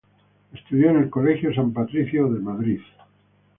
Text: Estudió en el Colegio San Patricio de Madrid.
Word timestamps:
Estudió 0.51 0.89
en 0.89 0.95
el 0.97 1.09
Colegio 1.11 1.53
San 1.53 1.73
Patricio 1.73 2.27
de 2.33 2.39
Madrid. 2.39 2.81